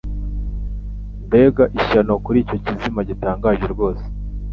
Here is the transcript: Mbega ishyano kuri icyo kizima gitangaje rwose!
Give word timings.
Mbega 1.25 1.63
ishyano 1.79 2.13
kuri 2.25 2.37
icyo 2.43 2.57
kizima 2.63 2.99
gitangaje 3.09 3.65
rwose! 3.73 4.05